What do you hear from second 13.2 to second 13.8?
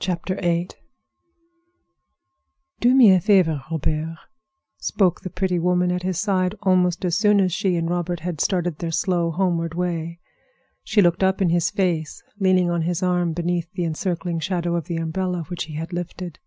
beneath